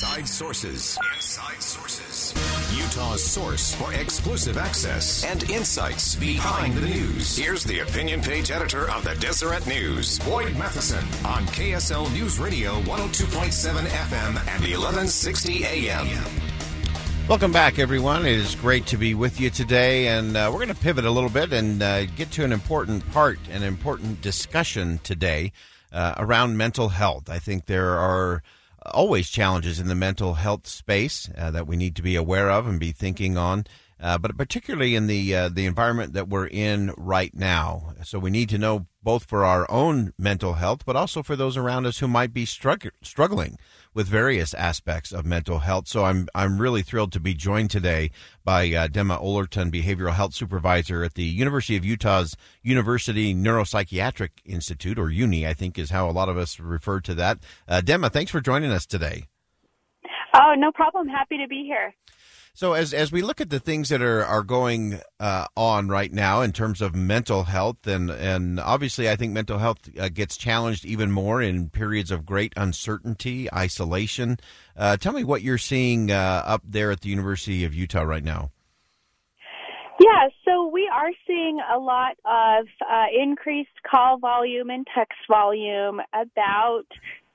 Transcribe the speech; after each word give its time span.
Inside 0.00 0.26
Sources. 0.26 0.98
Inside 1.14 1.62
Sources. 1.62 2.32
Utah's 2.74 3.22
source 3.22 3.74
for 3.74 3.92
exclusive 3.92 4.56
access 4.56 5.26
and 5.26 5.42
insights 5.50 6.14
behind 6.14 6.72
the 6.72 6.88
news. 6.88 7.36
Here's 7.36 7.64
the 7.64 7.80
opinion 7.80 8.22
page 8.22 8.50
editor 8.50 8.90
of 8.90 9.04
the 9.04 9.14
Deseret 9.16 9.66
News, 9.66 10.18
Boyd 10.20 10.56
Matheson, 10.56 11.04
on 11.26 11.44
KSL 11.48 12.10
News 12.14 12.38
Radio 12.38 12.80
102.7 12.84 13.84
FM 13.84 14.28
and 14.48 14.62
1160 14.62 15.64
AM. 15.66 16.08
Welcome 17.28 17.52
back, 17.52 17.78
everyone. 17.78 18.24
It 18.24 18.38
is 18.38 18.54
great 18.54 18.86
to 18.86 18.96
be 18.96 19.12
with 19.12 19.38
you 19.38 19.50
today, 19.50 20.08
and 20.08 20.34
uh, 20.34 20.48
we're 20.50 20.64
going 20.64 20.74
to 20.74 20.82
pivot 20.82 21.04
a 21.04 21.10
little 21.10 21.28
bit 21.28 21.52
and 21.52 21.82
uh, 21.82 22.06
get 22.06 22.30
to 22.30 22.44
an 22.44 22.52
important 22.52 23.06
part, 23.12 23.38
an 23.50 23.62
important 23.62 24.22
discussion 24.22 24.98
today 25.02 25.52
uh, 25.92 26.14
around 26.16 26.56
mental 26.56 26.88
health. 26.88 27.28
I 27.28 27.38
think 27.38 27.66
there 27.66 27.98
are 27.98 28.42
always 28.86 29.28
challenges 29.28 29.78
in 29.80 29.88
the 29.88 29.94
mental 29.94 30.34
health 30.34 30.66
space 30.66 31.28
uh, 31.36 31.50
that 31.50 31.66
we 31.66 31.76
need 31.76 31.96
to 31.96 32.02
be 32.02 32.16
aware 32.16 32.50
of 32.50 32.66
and 32.66 32.80
be 32.80 32.92
thinking 32.92 33.36
on. 33.36 33.64
Uh, 34.00 34.16
but 34.16 34.36
particularly 34.36 34.94
in 34.94 35.06
the 35.06 35.34
uh, 35.34 35.48
the 35.48 35.66
environment 35.66 36.14
that 36.14 36.28
we're 36.28 36.46
in 36.46 36.92
right 36.96 37.34
now, 37.34 37.92
so 38.02 38.18
we 38.18 38.30
need 38.30 38.48
to 38.48 38.56
know 38.56 38.86
both 39.02 39.24
for 39.24 39.44
our 39.44 39.70
own 39.70 40.12
mental 40.18 40.54
health, 40.54 40.84
but 40.86 40.96
also 40.96 41.22
for 41.22 41.36
those 41.36 41.56
around 41.56 41.86
us 41.86 41.98
who 41.98 42.08
might 42.08 42.32
be 42.32 42.46
strugg- 42.46 42.90
struggling 43.02 43.58
with 43.92 44.06
various 44.06 44.54
aspects 44.54 45.12
of 45.12 45.26
mental 45.26 45.58
health. 45.58 45.86
So 45.86 46.04
I'm 46.04 46.28
I'm 46.34 46.58
really 46.58 46.80
thrilled 46.80 47.12
to 47.12 47.20
be 47.20 47.34
joined 47.34 47.70
today 47.70 48.10
by 48.42 48.64
uh, 48.72 48.88
Dema 48.88 49.22
Ollerton, 49.22 49.70
behavioral 49.70 50.14
health 50.14 50.34
supervisor 50.34 51.04
at 51.04 51.14
the 51.14 51.24
University 51.24 51.76
of 51.76 51.84
Utah's 51.84 52.36
University 52.62 53.34
Neuropsychiatric 53.34 54.30
Institute, 54.46 54.98
or 54.98 55.10
UNI, 55.10 55.46
I 55.46 55.52
think 55.52 55.78
is 55.78 55.90
how 55.90 56.08
a 56.08 56.12
lot 56.12 56.30
of 56.30 56.38
us 56.38 56.58
refer 56.58 57.00
to 57.00 57.14
that. 57.16 57.38
Uh, 57.68 57.82
Dema, 57.84 58.10
thanks 58.10 58.30
for 58.30 58.40
joining 58.40 58.70
us 58.70 58.86
today. 58.86 59.24
Oh, 60.34 60.54
no 60.56 60.70
problem. 60.72 61.08
Happy 61.08 61.38
to 61.38 61.48
be 61.48 61.64
here. 61.64 61.92
So 62.52 62.72
as 62.72 62.92
as 62.92 63.12
we 63.12 63.22
look 63.22 63.40
at 63.40 63.50
the 63.50 63.60
things 63.60 63.88
that 63.88 64.02
are 64.02 64.24
are 64.24 64.42
going 64.42 65.00
uh, 65.18 65.46
on 65.56 65.88
right 65.88 66.12
now 66.12 66.42
in 66.42 66.52
terms 66.52 66.82
of 66.82 66.94
mental 66.94 67.44
health, 67.44 67.86
and 67.86 68.10
and 68.10 68.60
obviously 68.60 69.08
I 69.08 69.16
think 69.16 69.32
mental 69.32 69.58
health 69.58 69.88
uh, 69.98 70.08
gets 70.08 70.36
challenged 70.36 70.84
even 70.84 71.10
more 71.10 71.40
in 71.40 71.70
periods 71.70 72.10
of 72.10 72.26
great 72.26 72.52
uncertainty, 72.56 73.52
isolation. 73.54 74.38
Uh, 74.76 74.96
tell 74.96 75.12
me 75.12 75.24
what 75.24 75.42
you're 75.42 75.58
seeing 75.58 76.10
uh, 76.10 76.42
up 76.44 76.62
there 76.64 76.90
at 76.90 77.00
the 77.02 77.08
University 77.08 77.64
of 77.64 77.74
Utah 77.74 78.02
right 78.02 78.24
now. 78.24 78.50
Yeah, 80.00 80.28
so 80.46 80.66
we 80.66 80.90
are 80.92 81.10
seeing 81.26 81.60
a 81.70 81.78
lot 81.78 82.16
of 82.24 82.66
uh, 82.90 83.04
increased 83.14 83.68
call 83.88 84.18
volume 84.18 84.70
and 84.70 84.86
text 84.94 85.18
volume 85.28 86.00
about 86.14 86.86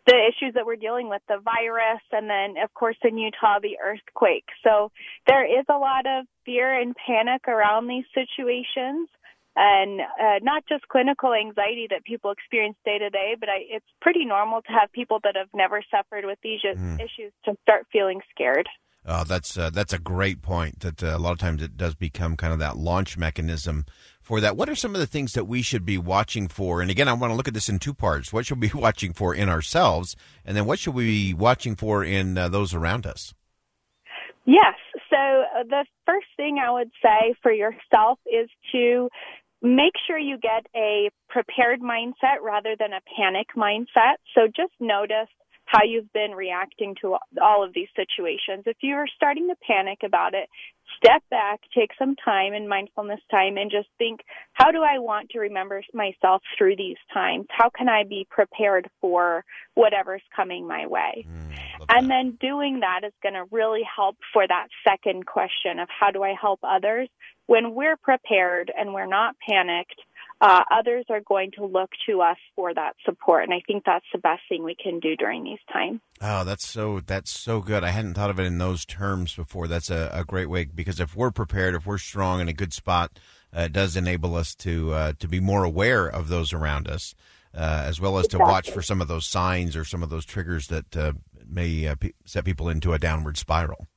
the 0.06 0.16
issues 0.16 0.54
that 0.54 0.66
we're 0.66 0.76
dealing 0.76 1.10
with, 1.10 1.22
the 1.28 1.40
virus, 1.44 2.02
and 2.12 2.30
then, 2.30 2.62
of 2.64 2.74
course, 2.74 2.98
in 3.04 3.18
Utah, 3.18 3.60
the 3.62 3.78
earthquake. 3.84 4.46
So 4.64 4.92
there 5.28 5.46
is 5.46 5.66
a 5.70 5.78
lot 5.78 6.06
of 6.06 6.26
fear 6.46 6.80
and 6.80 6.96
panic 6.96 7.48
around 7.48 7.88
these 7.88 8.06
situations. 8.14 9.10
And 9.58 10.02
uh, 10.02 10.40
not 10.42 10.66
just 10.68 10.86
clinical 10.90 11.34
anxiety 11.34 11.88
that 11.90 12.04
people 12.04 12.32
experience 12.32 12.76
day 12.84 12.98
to 12.98 13.10
day, 13.10 13.38
but 13.40 13.48
I, 13.48 13.64
it's 13.70 13.86
pretty 14.02 14.26
normal 14.26 14.62
to 14.64 14.72
have 14.74 14.92
people 14.92 15.20
that 15.24 15.38
have 15.38 15.48
never 15.54 15.82
suffered 15.90 16.26
with 16.26 16.38
these 16.44 16.60
mm. 16.62 16.96
issues 16.96 17.32
to 17.46 17.56
start 17.64 17.88
feeling 17.90 18.20
scared. 18.34 18.68
Oh, 19.06 19.24
that's 19.24 19.58
uh, 19.58 19.70
that's 19.70 19.94
a 19.94 20.00
great 20.00 20.42
point. 20.42 20.82
That 20.82 21.02
uh, 21.02 21.16
a 21.16 21.20
lot 21.20 21.32
of 21.32 21.38
times 21.38 21.62
it 21.62 21.78
does 21.78 21.96
become 21.96 22.36
kind 22.36 22.52
of 22.52 22.60
that 22.60 22.76
launch 22.76 23.18
mechanism 23.18 23.86
for 24.26 24.42
that. 24.42 24.58
What 24.58 24.70
are 24.70 24.76
some 24.76 24.96
of 24.96 25.00
the 25.00 25.08
things 25.08 25.34
that 25.34 25.46
we 25.46 25.62
should 25.62 25.86
be 25.86 25.98
watching 25.98 26.48
for? 26.48 26.82
And 26.82 26.90
again, 26.90 27.08
I 27.08 27.14
want 27.14 27.32
to 27.32 27.36
look 27.36 27.48
at 27.48 27.54
this 27.54 27.70
in 27.70 27.80
two 27.80 27.94
parts. 27.94 28.34
What 28.34 28.46
should 28.46 28.60
we 28.60 28.70
be 28.70 28.78
watching 28.80 29.14
for 29.14 29.36
in 29.36 29.50
ourselves, 29.50 30.16
and 30.44 30.58
then 30.58 30.66
what 30.66 30.80
should 30.80 30.96
we 30.96 31.06
be 31.06 31.34
watching 31.34 31.76
for 31.76 32.04
in 32.04 32.38
uh, 32.38 32.50
those 32.50 32.74
around 32.74 33.06
us? 33.06 33.34
Yes. 34.46 34.76
So 35.10 35.18
uh, 35.18 35.64
the 35.64 35.86
first 36.06 36.28
thing 36.38 36.58
I 36.64 36.72
would 36.72 36.92
say 37.02 37.36
for 37.42 37.52
yourself 37.52 38.20
is 38.26 38.50
to 38.72 39.10
make 39.62 39.94
sure 40.06 40.18
you 40.18 40.38
get 40.38 40.66
a 40.76 41.10
prepared 41.30 41.82
mindset 41.82 42.42
rather 42.44 42.76
than 42.78 42.94
a 42.94 43.02
panic 43.18 43.48
mindset. 43.56 44.18
So 44.34 44.48
just 44.48 44.74
notice 44.80 45.30
how 45.66 45.84
you've 45.84 46.12
been 46.14 46.32
reacting 46.32 46.96
to 47.02 47.18
all 47.42 47.64
of 47.64 47.74
these 47.74 47.88
situations. 47.96 48.64
If 48.66 48.78
you're 48.82 49.08
starting 49.16 49.48
to 49.50 49.56
panic 49.66 50.00
about 50.06 50.34
it, 50.34 50.48
step 50.98 51.24
back, 51.30 51.62
take 51.76 51.92
some 51.98 52.16
time 52.24 52.54
and 52.54 52.68
mindfulness 52.68 53.20
time 53.32 53.58
and 53.58 53.72
just 53.72 53.88
think, 53.98 54.22
how 54.54 54.72
do 54.72 54.82
I 54.82 55.00
want 55.00 55.30
to 55.32 55.40
remember 55.40 55.84
myself 55.94 56.42
through 56.58 56.76
these 56.76 56.98
times? 57.14 57.46
How 57.50 57.70
can 57.70 57.90
I 57.90 58.04
be 58.04 58.28
prepared 58.30 58.90
for 59.02 59.44
whatever's 59.74 60.24
coming 60.36 60.68
my 60.68 60.88
way? 60.88 61.26
Mm, 61.30 61.56
and 61.90 62.10
then 62.10 62.38
doing 62.40 62.82
that 62.82 63.02
is 63.06 63.14
going 63.22 63.36
to 63.36 63.46
really 63.52 63.84
help 63.84 64.18
for 64.34 64.48
that 64.48 64.68
second 64.88 65.26
question 65.26 65.80
of 65.80 65.88
how 65.90 66.12
do 66.12 66.24
I 66.24 66.34
help 66.40 66.60
others? 66.64 67.10
When 67.48 67.76
we're 67.76 67.98
prepared 67.98 68.72
and 68.76 68.94
we're 68.94 69.06
not 69.06 69.36
panicked, 69.48 70.02
uh, 70.42 70.64
others 70.72 71.06
are 71.10 71.22
going 71.22 71.52
to 71.52 71.66
look 71.66 71.90
to 72.08 72.22
us 72.22 72.38
for 72.56 72.74
that 72.74 72.96
support. 73.06 73.44
And 73.44 73.54
I 73.54 73.62
think 73.66 73.84
that's 73.86 74.06
the 74.12 74.20
best 74.20 74.42
thing 74.50 74.64
we 74.64 74.76
can 74.76 75.00
do 75.00 75.16
during 75.16 75.44
these 75.44 75.60
times. 75.72 76.02
Oh, 76.22 76.44
that's 76.44 76.68
so 76.68 77.00
that's 77.06 77.32
so 77.32 77.62
good. 77.62 77.84
I 77.84 77.90
hadn't 77.90 78.16
thought 78.16 78.30
of 78.30 78.40
it 78.40 78.46
in 78.46 78.58
those 78.58 78.86
terms 78.86 79.36
before. 79.36 79.68
That's 79.68 79.90
a, 79.90 80.10
a 80.14 80.24
great 80.24 80.50
way 80.50 80.66
because 80.66 81.00
if 81.00 81.16
we're 81.16 81.32
prepared, 81.32 81.76
if 81.76 81.86
we're 81.86 81.98
strong 81.98 82.42
in 82.42 82.50
a 82.50 82.54
good 82.54 82.74
spot, 82.74 83.18
uh, 83.56 83.62
it 83.62 83.74
does 83.74 83.96
enable 83.96 84.36
us 84.36 84.56
to 84.56 84.94
uh, 84.94 85.14
to 85.20 85.28
be 85.28 85.40
more 85.40 85.64
aware 85.64 86.08
of 86.08 86.28
those 86.28 86.52
around 86.52 86.90
us, 86.90 87.16
uh, 87.54 87.84
as 87.86 88.02
well 88.02 88.18
as 88.18 88.26
exactly. 88.26 88.46
to 88.46 88.52
watch 88.52 88.72
for 88.72 88.82
some 88.82 89.02
of 89.02 89.08
those 89.08 89.26
signs 89.26 89.76
or 89.76 89.86
some 89.86 90.04
of 90.04 90.10
those 90.10 90.26
triggers 90.26 90.68
that 90.68 90.98
uh, 90.98 91.14
may 91.48 91.88
uh, 91.88 91.96
p- 91.96 92.14
set 92.26 92.44
people 92.44 92.68
into 92.68 92.92
a 92.92 93.00
downward 93.00 93.38
spiral. 93.38 93.88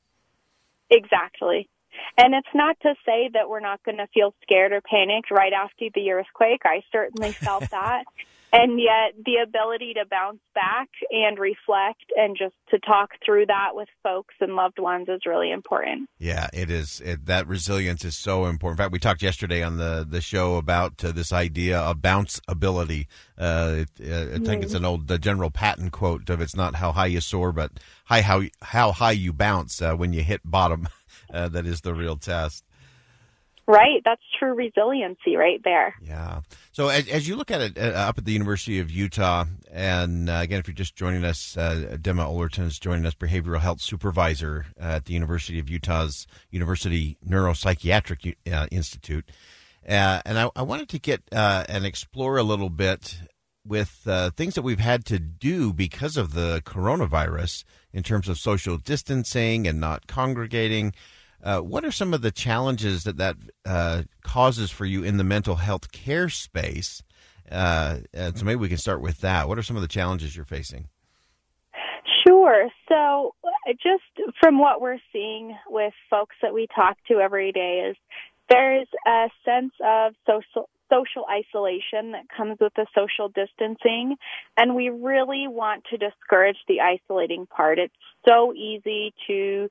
Exactly. 0.90 1.68
And 2.16 2.34
it's 2.34 2.48
not 2.54 2.76
to 2.82 2.94
say 3.04 3.30
that 3.34 3.48
we're 3.48 3.60
not 3.60 3.82
going 3.84 3.98
to 3.98 4.06
feel 4.12 4.34
scared 4.42 4.72
or 4.72 4.80
panicked 4.80 5.30
right 5.30 5.52
after 5.52 5.86
the 5.94 6.10
earthquake. 6.10 6.62
I 6.64 6.82
certainly 6.92 7.32
felt 7.32 7.68
that. 7.70 8.04
and 8.52 8.80
yet 8.80 9.12
the 9.24 9.36
ability 9.46 9.94
to 9.94 10.04
bounce 10.10 10.40
back 10.54 10.88
and 11.10 11.38
reflect 11.38 12.04
and 12.16 12.36
just 12.36 12.54
to 12.70 12.78
talk 12.78 13.10
through 13.24 13.46
that 13.46 13.70
with 13.74 13.88
folks 14.02 14.34
and 14.40 14.54
loved 14.56 14.78
ones 14.78 15.08
is 15.08 15.20
really 15.26 15.50
important. 15.50 16.08
Yeah, 16.18 16.48
it 16.52 16.70
is. 16.70 17.00
It, 17.00 17.26
that 17.26 17.46
resilience 17.46 18.04
is 18.04 18.16
so 18.16 18.46
important. 18.46 18.80
In 18.80 18.84
fact, 18.84 18.92
we 18.92 18.98
talked 18.98 19.22
yesterday 19.22 19.62
on 19.62 19.76
the 19.76 20.06
the 20.08 20.20
show 20.20 20.56
about 20.56 21.04
uh, 21.04 21.12
this 21.12 21.32
idea 21.32 21.78
of 21.78 22.00
bounce 22.00 22.40
ability. 22.48 23.06
Uh, 23.36 23.84
it, 24.00 24.10
uh, 24.10 24.34
I 24.34 24.38
think 24.38 24.46
mm 24.46 24.68
it's 24.68 24.74
an 24.74 24.84
old 24.84 25.08
General 25.22 25.50
Patton 25.50 25.90
quote 25.90 26.28
of 26.30 26.40
"It's 26.40 26.56
not 26.56 26.76
how 26.76 26.92
high 26.92 27.06
you 27.06 27.20
soar, 27.20 27.52
but 27.52 27.72
high 28.06 28.22
how 28.22 28.42
how 28.62 28.92
high 28.92 29.12
you 29.12 29.32
bounce 29.32 29.80
uh, 29.80 29.94
when 29.94 30.12
you 30.12 30.22
hit 30.22 30.40
bottom." 30.44 30.88
uh, 31.32 31.48
that 31.48 31.66
is 31.66 31.80
the 31.80 31.94
real 31.94 32.16
test. 32.16 32.64
Right, 33.68 34.00
that's 34.02 34.22
true 34.38 34.54
resiliency 34.54 35.36
right 35.36 35.60
there. 35.62 35.94
Yeah. 36.02 36.40
So 36.72 36.88
as, 36.88 37.06
as 37.08 37.28
you 37.28 37.36
look 37.36 37.50
at 37.50 37.60
it 37.60 37.76
uh, 37.76 37.90
up 37.90 38.16
at 38.16 38.24
the 38.24 38.32
University 38.32 38.78
of 38.78 38.90
Utah, 38.90 39.44
and 39.70 40.30
uh, 40.30 40.36
again, 40.36 40.58
if 40.58 40.66
you're 40.66 40.74
just 40.74 40.96
joining 40.96 41.22
us, 41.22 41.54
uh, 41.54 41.98
Dema 42.00 42.26
Ollerton 42.26 42.64
is 42.64 42.78
joining 42.78 43.04
us, 43.04 43.12
behavioral 43.12 43.60
health 43.60 43.82
supervisor 43.82 44.64
at 44.80 45.04
the 45.04 45.12
University 45.12 45.58
of 45.58 45.68
Utah's 45.68 46.26
University 46.50 47.18
Neuropsychiatric 47.28 48.36
uh, 48.50 48.68
Institute. 48.70 49.30
Uh, 49.86 50.22
and 50.24 50.38
I, 50.38 50.48
I, 50.56 50.62
wanted 50.62 50.88
to 50.88 50.98
get 50.98 51.20
uh, 51.30 51.64
and 51.68 51.84
explore 51.84 52.38
a 52.38 52.42
little 52.42 52.70
bit 52.70 53.18
with 53.66 54.08
things 54.34 54.54
that 54.54 54.62
we've 54.62 54.80
had 54.80 55.04
to 55.04 55.18
do 55.18 55.74
because 55.74 56.16
of 56.16 56.32
the 56.32 56.62
coronavirus 56.64 57.64
in 57.92 58.02
terms 58.02 58.30
of 58.30 58.38
social 58.38 58.78
distancing 58.78 59.68
and 59.68 59.78
not 59.78 60.06
congregating. 60.06 60.94
Uh, 61.42 61.60
what 61.60 61.84
are 61.84 61.92
some 61.92 62.12
of 62.12 62.22
the 62.22 62.30
challenges 62.30 63.04
that 63.04 63.16
that 63.16 63.36
uh, 63.64 64.02
causes 64.22 64.70
for 64.70 64.84
you 64.84 65.02
in 65.02 65.16
the 65.16 65.24
mental 65.24 65.56
health 65.56 65.92
care 65.92 66.28
space? 66.28 67.02
Uh, 67.50 67.98
so 68.12 68.44
maybe 68.44 68.56
we 68.56 68.68
can 68.68 68.78
start 68.78 69.00
with 69.00 69.20
that. 69.20 69.48
What 69.48 69.58
are 69.58 69.62
some 69.62 69.76
of 69.76 69.82
the 69.82 69.88
challenges 69.88 70.36
you're 70.36 70.44
facing? 70.44 70.88
Sure. 72.26 72.68
So, 72.88 73.34
uh, 73.44 73.72
just 73.72 74.02
from 74.40 74.58
what 74.58 74.80
we're 74.80 74.98
seeing 75.12 75.56
with 75.68 75.94
folks 76.10 76.36
that 76.42 76.52
we 76.52 76.66
talk 76.74 76.96
to 77.08 77.20
every 77.20 77.52
day, 77.52 77.90
is 77.90 77.96
there's 78.50 78.88
a 79.06 79.28
sense 79.44 79.72
of 79.84 80.14
social 80.26 80.68
social 80.90 81.26
isolation 81.30 82.12
that 82.12 82.24
comes 82.34 82.56
with 82.60 82.72
the 82.74 82.86
social 82.94 83.28
distancing. 83.28 84.16
And 84.56 84.74
we 84.74 84.88
really 84.88 85.46
want 85.46 85.84
to 85.90 85.98
discourage 85.98 86.56
the 86.66 86.80
isolating 86.80 87.46
part. 87.46 87.78
It's 87.78 87.94
so 88.26 88.52
easy 88.54 89.12
to 89.26 89.68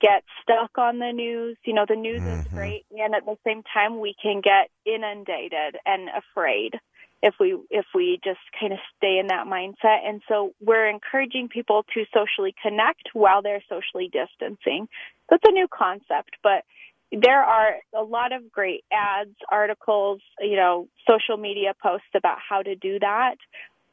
get 0.00 0.24
stuck 0.42 0.76
on 0.78 0.98
the 0.98 1.12
news. 1.12 1.56
You 1.64 1.74
know, 1.74 1.84
the 1.88 1.96
news 1.96 2.20
mm-hmm. 2.20 2.40
is 2.40 2.46
great, 2.48 2.86
and 2.90 3.14
at 3.14 3.24
the 3.24 3.36
same 3.44 3.62
time, 3.72 4.00
we 4.00 4.14
can 4.20 4.40
get 4.40 4.70
inundated 4.86 5.76
and 5.86 6.08
afraid 6.08 6.74
if 7.22 7.34
we 7.40 7.56
if 7.70 7.86
we 7.94 8.20
just 8.22 8.40
kind 8.58 8.72
of 8.72 8.78
stay 8.96 9.18
in 9.18 9.28
that 9.28 9.46
mindset. 9.46 10.06
And 10.06 10.22
so 10.28 10.52
we're 10.60 10.88
encouraging 10.88 11.48
people 11.48 11.84
to 11.94 12.04
socially 12.14 12.54
connect 12.62 13.10
while 13.12 13.42
they're 13.42 13.64
socially 13.68 14.10
distancing. 14.12 14.88
That's 15.28 15.42
a 15.46 15.52
new 15.52 15.68
concept, 15.68 16.36
but 16.42 16.64
there 17.10 17.42
are 17.42 17.76
a 17.96 18.02
lot 18.02 18.32
of 18.32 18.52
great 18.52 18.84
ads, 18.92 19.34
articles, 19.50 20.20
you 20.40 20.56
know, 20.56 20.88
social 21.08 21.36
media 21.36 21.74
posts 21.82 22.08
about 22.14 22.38
how 22.46 22.62
to 22.62 22.74
do 22.74 22.98
that. 22.98 23.36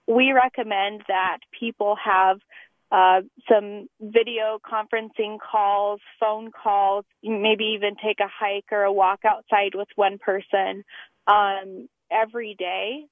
We 0.08 0.34
recommend 0.34 1.04
that 1.08 1.40
people 1.58 1.96
have 2.04 2.40
uh, 2.92 3.22
some 3.50 3.88
video 4.00 4.60
conferencing 4.66 5.38
calls, 5.40 6.00
phone 6.20 6.52
calls, 6.52 7.06
maybe 7.24 7.76
even 7.76 7.96
take 7.96 8.20
a 8.20 8.30
hike 8.30 8.72
or 8.72 8.84
a 8.84 8.94
walk 8.94 9.22
outside 9.26 9.74
with 9.74 9.88
one 9.96 10.18
person 10.18 10.84
um, 11.28 11.88
every 12.12 12.56
day 12.58 13.06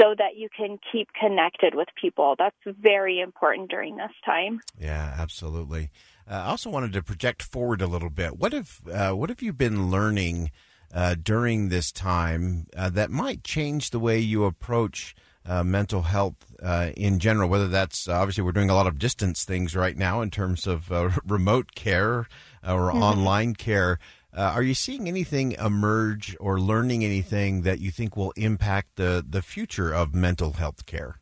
so 0.00 0.14
that 0.16 0.36
you 0.36 0.48
can 0.54 0.78
keep 0.92 1.08
connected 1.18 1.74
with 1.74 1.88
people. 2.00 2.36
That's 2.38 2.56
very 2.66 3.20
important 3.20 3.70
during 3.70 3.96
this 3.96 4.12
time. 4.24 4.60
Yeah, 4.78 5.14
absolutely. 5.18 5.90
Uh, 6.30 6.34
I 6.34 6.50
also 6.50 6.70
wanted 6.70 6.92
to 6.92 7.02
project 7.02 7.42
forward 7.42 7.82
a 7.82 7.86
little 7.86 8.10
bit. 8.10 8.38
What 8.38 8.52
have 8.52 8.80
uh, 8.92 9.12
what 9.12 9.30
have 9.30 9.42
you 9.42 9.52
been 9.52 9.90
learning 9.90 10.50
uh, 10.92 11.16
during 11.20 11.68
this 11.68 11.90
time 11.90 12.66
uh, 12.76 12.90
that 12.90 13.10
might 13.10 13.44
change 13.44 13.90
the 13.90 13.98
way 13.98 14.18
you 14.18 14.44
approach 14.44 15.14
uh, 15.46 15.64
mental 15.64 16.02
health 16.02 16.36
uh, 16.62 16.90
in 16.96 17.18
general? 17.18 17.48
Whether 17.48 17.68
that's 17.68 18.08
obviously 18.08 18.44
we're 18.44 18.52
doing 18.52 18.70
a 18.70 18.74
lot 18.74 18.86
of 18.86 18.98
distance 18.98 19.44
things 19.44 19.74
right 19.74 19.96
now 19.96 20.20
in 20.20 20.30
terms 20.30 20.66
of 20.66 20.90
remote 21.26 21.74
care 21.74 22.28
or 22.66 22.90
mm-hmm. 22.90 23.02
online 23.02 23.54
care. 23.54 23.98
are 24.36 24.62
you 24.62 24.74
seeing 24.74 25.08
anything 25.08 25.52
emerge 25.52 26.36
or 26.38 26.60
learning 26.60 27.04
anything 27.04 27.62
that 27.62 27.80
you 27.80 27.90
think 27.90 28.16
will 28.16 28.32
impact 28.32 28.96
the 28.96 29.24
the 29.28 29.42
future 29.42 29.92
of 29.92 30.14
mental 30.14 30.52
health 30.54 30.86
care? 30.86 31.20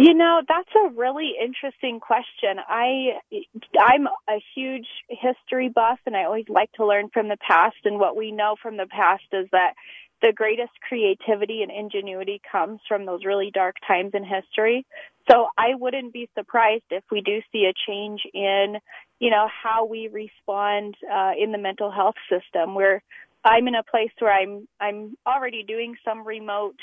You 0.00 0.14
know, 0.14 0.42
that's 0.46 0.70
a 0.76 0.94
really 0.94 1.32
interesting 1.44 1.98
question. 1.98 2.60
I 2.68 3.18
I'm 3.80 4.06
a 4.28 4.40
huge 4.54 4.86
history 5.08 5.68
buff 5.68 5.98
and 6.06 6.16
I 6.16 6.22
always 6.22 6.48
like 6.48 6.70
to 6.74 6.86
learn 6.86 7.08
from 7.12 7.26
the 7.26 7.36
past 7.36 7.78
and 7.84 7.98
what 7.98 8.14
we 8.14 8.30
know 8.30 8.54
from 8.62 8.76
the 8.76 8.86
past 8.86 9.24
is 9.32 9.48
that 9.50 9.74
the 10.22 10.32
greatest 10.34 10.72
creativity 10.86 11.62
and 11.62 11.70
ingenuity 11.70 12.40
comes 12.50 12.80
from 12.88 13.06
those 13.06 13.24
really 13.24 13.50
dark 13.52 13.76
times 13.86 14.12
in 14.14 14.24
history. 14.24 14.84
So 15.30 15.48
I 15.56 15.74
wouldn't 15.74 16.12
be 16.12 16.28
surprised 16.36 16.84
if 16.90 17.04
we 17.10 17.20
do 17.20 17.40
see 17.52 17.66
a 17.70 17.74
change 17.86 18.22
in, 18.32 18.78
you 19.20 19.30
know, 19.30 19.46
how 19.62 19.84
we 19.84 20.08
respond 20.08 20.96
uh, 21.12 21.32
in 21.38 21.52
the 21.52 21.58
mental 21.58 21.90
health 21.90 22.16
system. 22.30 22.74
Where 22.74 23.02
I'm 23.44 23.68
in 23.68 23.74
a 23.74 23.82
place 23.82 24.10
where 24.18 24.32
I'm 24.32 24.66
I'm 24.80 25.16
already 25.26 25.62
doing 25.62 25.96
some 26.04 26.26
remote 26.26 26.78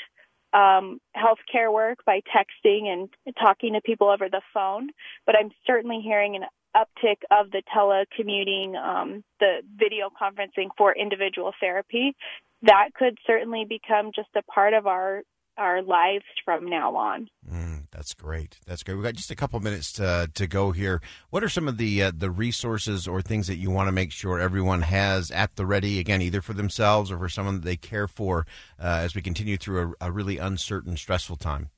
um, 0.52 0.98
healthcare 1.16 1.72
work 1.72 1.98
by 2.04 2.20
texting 2.20 2.86
and 2.86 3.08
talking 3.38 3.74
to 3.74 3.80
people 3.80 4.08
over 4.08 4.28
the 4.28 4.42
phone, 4.54 4.90
but 5.26 5.36
I'm 5.38 5.50
certainly 5.66 6.00
hearing 6.02 6.36
an 6.36 6.44
uptick 6.76 7.18
of 7.30 7.50
the 7.50 7.62
telecommuting, 7.74 8.76
um, 8.76 9.24
the 9.40 9.58
video 9.76 10.10
conferencing 10.10 10.68
for 10.76 10.94
individual 10.94 11.52
therapy. 11.60 12.14
That 12.62 12.90
could 12.94 13.18
certainly 13.26 13.64
become 13.68 14.12
just 14.14 14.28
a 14.36 14.42
part 14.42 14.74
of 14.74 14.86
our 14.86 15.22
our 15.58 15.82
lives 15.82 16.24
from 16.44 16.68
now 16.68 16.96
on. 16.96 17.28
Mm, 17.50 17.75
that's 17.96 18.12
great. 18.12 18.58
That's 18.66 18.82
great. 18.82 18.94
We've 18.94 19.04
got 19.04 19.14
just 19.14 19.30
a 19.30 19.34
couple 19.34 19.58
minutes 19.60 19.90
to, 19.94 20.30
to 20.34 20.46
go 20.46 20.70
here. 20.70 21.00
What 21.30 21.42
are 21.42 21.48
some 21.48 21.66
of 21.66 21.78
the 21.78 22.02
uh, 22.02 22.12
the 22.14 22.30
resources 22.30 23.08
or 23.08 23.22
things 23.22 23.46
that 23.46 23.56
you 23.56 23.70
want 23.70 23.88
to 23.88 23.92
make 23.92 24.12
sure 24.12 24.38
everyone 24.38 24.82
has 24.82 25.30
at 25.30 25.56
the 25.56 25.64
ready, 25.64 25.98
again, 25.98 26.20
either 26.20 26.42
for 26.42 26.52
themselves 26.52 27.10
or 27.10 27.16
for 27.16 27.30
someone 27.30 27.54
that 27.54 27.64
they 27.64 27.76
care 27.76 28.06
for 28.06 28.46
uh, 28.78 29.00
as 29.02 29.14
we 29.14 29.22
continue 29.22 29.56
through 29.56 29.94
a, 30.00 30.08
a 30.08 30.12
really 30.12 30.36
uncertain, 30.36 30.94
stressful 30.98 31.36
time? 31.36 31.70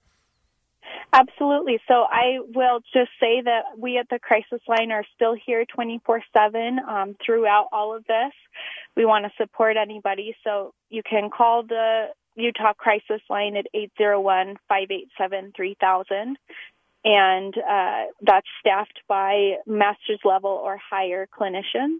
Absolutely. 1.13 1.79
So 1.87 2.05
I 2.11 2.41
will 2.55 2.81
just 2.93 3.11
say 3.21 3.41
that 3.45 3.79
we 3.79 3.97
at 3.97 4.09
the 4.11 4.19
crisis 4.19 4.61
line 4.67 4.91
are 4.91 5.05
still 5.15 5.37
here 5.47 5.65
24 5.73 6.23
7 6.37 6.79
um, 6.87 7.17
throughout 7.25 7.69
all 7.71 7.97
of 7.97 8.05
this. 8.07 8.33
We 8.97 9.07
want 9.07 9.25
to 9.25 9.31
support 9.41 9.77
anybody. 9.77 10.35
So 10.43 10.75
you 10.91 11.03
can 11.09 11.31
call 11.31 11.63
the 11.63 12.09
Utah 12.39 12.73
Crisis 12.73 13.21
Line 13.29 13.57
at 13.57 13.67
801-587-3000 14.01 16.37
and 17.05 17.55
uh, 17.57 18.07
that's 18.23 18.47
staffed 18.61 19.01
by 19.09 19.57
master's 19.67 20.21
level 20.25 20.51
or 20.51 20.79
higher 20.79 21.27
clinicians. 21.27 21.99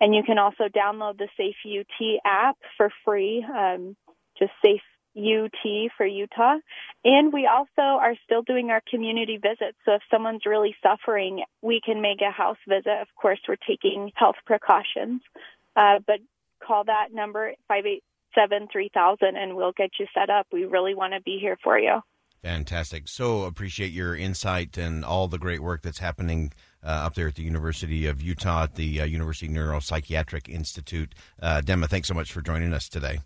And 0.00 0.14
you 0.14 0.22
can 0.24 0.38
also 0.38 0.64
download 0.64 1.18
the 1.18 1.28
Safe 1.36 1.56
UT 1.66 2.20
app 2.24 2.56
for 2.76 2.90
free, 3.04 3.44
um, 3.44 3.96
just 4.38 4.52
Safe 4.64 4.82
UT 5.16 5.90
for 5.96 6.06
Utah. 6.06 6.56
And 7.04 7.32
we 7.32 7.46
also 7.46 7.82
are 7.82 8.14
still 8.24 8.42
doing 8.42 8.70
our 8.70 8.82
community 8.88 9.36
visits. 9.36 9.78
So 9.84 9.94
if 9.94 10.02
someone's 10.10 10.46
really 10.46 10.76
suffering, 10.82 11.42
we 11.62 11.80
can 11.84 12.00
make 12.00 12.20
a 12.20 12.30
house 12.30 12.58
visit. 12.68 13.00
Of 13.00 13.08
course, 13.20 13.40
we're 13.48 13.56
taking 13.66 14.12
health 14.14 14.36
precautions, 14.44 15.22
uh, 15.74 16.00
but 16.06 16.20
call 16.66 16.84
that 16.84 17.08
number 17.12 17.52
five 17.68 17.86
eight 17.86 18.02
seven 18.36 18.68
three 18.70 18.90
thousand, 18.92 19.36
and 19.36 19.56
we'll 19.56 19.72
get 19.72 19.90
you 19.98 20.06
set 20.14 20.30
up. 20.30 20.46
We 20.52 20.64
really 20.64 20.94
want 20.94 21.14
to 21.14 21.20
be 21.20 21.38
here 21.40 21.58
for 21.62 21.78
you. 21.78 22.00
Fantastic. 22.42 23.08
So 23.08 23.42
appreciate 23.42 23.90
your 23.90 24.14
insight 24.14 24.78
and 24.78 25.04
all 25.04 25.26
the 25.26 25.38
great 25.38 25.60
work 25.60 25.82
that's 25.82 25.98
happening 25.98 26.52
uh, 26.84 26.90
up 26.90 27.14
there 27.14 27.26
at 27.26 27.34
the 27.34 27.42
University 27.42 28.06
of 28.06 28.22
Utah 28.22 28.64
at 28.64 28.76
the 28.76 29.00
uh, 29.00 29.04
University 29.04 29.48
Neuropsychiatric 29.48 30.48
Institute. 30.48 31.14
Uh, 31.42 31.60
Dema, 31.64 31.88
thanks 31.88 32.06
so 32.06 32.14
much 32.14 32.30
for 32.30 32.42
joining 32.42 32.72
us 32.72 32.88
today. 32.88 33.18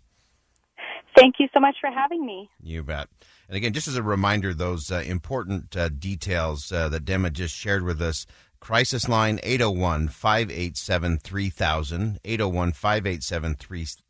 Thank 1.15 1.35
you 1.39 1.47
so 1.53 1.59
much 1.59 1.75
for 1.79 1.91
having 1.91 2.25
me. 2.25 2.49
You 2.63 2.81
bet. 2.81 3.09
And 3.47 3.57
again, 3.57 3.73
just 3.73 3.87
as 3.87 3.95
a 3.95 4.01
reminder, 4.01 4.53
those 4.53 4.89
uh, 4.91 5.03
important 5.05 5.75
uh, 5.77 5.89
details 5.89 6.71
uh, 6.71 6.89
that 6.89 7.05
Dema 7.05 7.31
just 7.31 7.55
shared 7.55 7.83
with 7.83 8.01
us 8.01 8.25
Crisis 8.59 9.09
line 9.09 9.39
801 9.43 10.07
587 10.07 11.17
3000. 11.17 12.19
801 12.23 12.71
587 12.71 13.55
3000. 13.55 14.03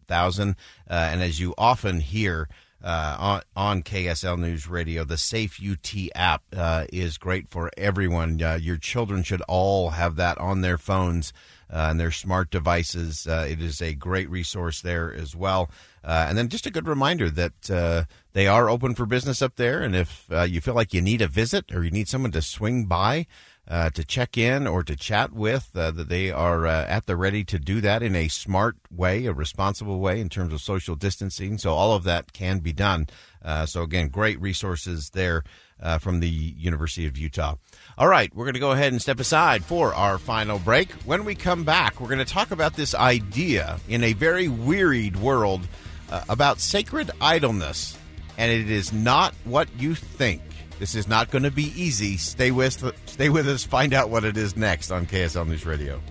Uh, 0.89 0.93
and 0.93 1.21
as 1.21 1.39
you 1.39 1.53
often 1.57 1.99
hear 1.99 2.47
uh, 2.83 3.15
on, 3.19 3.41
on 3.55 3.83
KSL 3.83 4.39
News 4.39 4.67
Radio, 4.67 5.03
the 5.03 5.17
Safe 5.17 5.59
UT 5.63 5.93
app 6.15 6.43
uh, 6.55 6.85
is 6.91 7.17
great 7.17 7.47
for 7.47 7.69
everyone. 7.77 8.41
Uh, 8.41 8.57
your 8.59 8.77
children 8.77 9.23
should 9.23 9.41
all 9.47 9.91
have 9.91 10.15
that 10.15 10.37
on 10.39 10.61
their 10.61 10.77
phones 10.77 11.31
uh, 11.71 11.87
and 11.91 11.99
their 11.99 12.11
smart 12.11 12.49
devices. 12.49 13.27
Uh, 13.27 13.45
it 13.47 13.61
is 13.61 13.81
a 13.81 13.93
great 13.93 14.29
resource 14.29 14.81
there 14.81 15.13
as 15.13 15.35
well. 15.35 15.69
and 16.03 16.37
then 16.37 16.49
just 16.49 16.65
a 16.65 16.71
good 16.71 16.87
reminder 16.87 17.29
that 17.29 18.07
they 18.33 18.47
are 18.47 18.69
open 18.69 18.95
for 18.95 19.05
business 19.05 19.41
up 19.41 19.57
there. 19.57 19.81
And 19.81 19.95
if 19.95 20.25
you 20.47 20.59
feel 20.59 20.73
like 20.73 20.93
you 20.93 21.01
need 21.01 21.21
a 21.21 21.27
visit 21.27 21.71
or 21.71 21.83
you 21.83 21.91
need 21.91 22.07
someone 22.07 22.31
to 22.31 22.41
swing 22.41 22.85
by, 22.85 23.27
uh, 23.67 23.89
to 23.91 24.03
check 24.03 24.37
in 24.37 24.67
or 24.67 24.83
to 24.83 24.95
chat 24.95 25.31
with, 25.31 25.69
uh, 25.75 25.91
that 25.91 26.09
they 26.09 26.31
are 26.31 26.65
uh, 26.65 26.85
at 26.87 27.05
the 27.05 27.15
ready 27.15 27.43
to 27.43 27.59
do 27.59 27.79
that 27.81 28.03
in 28.03 28.15
a 28.15 28.27
smart 28.27 28.75
way, 28.89 29.25
a 29.25 29.33
responsible 29.33 29.99
way 29.99 30.19
in 30.19 30.29
terms 30.29 30.51
of 30.51 30.61
social 30.61 30.95
distancing. 30.95 31.57
So 31.57 31.73
all 31.73 31.93
of 31.93 32.03
that 32.03 32.33
can 32.33 32.59
be 32.59 32.73
done. 32.73 33.07
Uh, 33.43 33.65
so 33.65 33.81
again, 33.83 34.09
great 34.09 34.39
resources 34.41 35.11
there 35.11 35.43
uh, 35.81 35.97
from 35.97 36.19
the 36.19 36.29
University 36.29 37.07
of 37.07 37.17
Utah. 37.17 37.55
All 37.97 38.07
right, 38.07 38.33
we're 38.35 38.45
going 38.45 38.53
to 38.53 38.59
go 38.59 38.71
ahead 38.71 38.91
and 38.91 39.01
step 39.01 39.19
aside 39.19 39.63
for 39.63 39.93
our 39.93 40.17
final 40.17 40.59
break. 40.59 40.91
When 41.05 41.25
we 41.25 41.35
come 41.35 41.63
back, 41.63 41.99
we're 41.99 42.07
going 42.07 42.19
to 42.19 42.25
talk 42.25 42.51
about 42.51 42.75
this 42.75 42.93
idea 42.93 43.79
in 43.87 44.03
a 44.03 44.13
very 44.13 44.47
wearied 44.47 45.15
world 45.15 45.67
uh, 46.11 46.23
about 46.29 46.59
sacred 46.59 47.09
idleness, 47.19 47.97
and 48.37 48.51
it 48.51 48.69
is 48.69 48.93
not 48.93 49.33
what 49.43 49.69
you 49.79 49.95
think. 49.95 50.41
This 50.81 50.95
is 50.95 51.07
not 51.07 51.29
going 51.29 51.43
to 51.43 51.51
be 51.51 51.71
easy. 51.79 52.17
Stay 52.17 52.49
with 52.49 52.83
stay 53.05 53.29
with 53.29 53.47
us. 53.47 53.63
Find 53.63 53.93
out 53.93 54.09
what 54.09 54.23
it 54.23 54.35
is 54.35 54.57
next 54.57 54.89
on 54.89 55.05
KSL 55.05 55.47
News 55.47 55.63
Radio. 55.63 56.01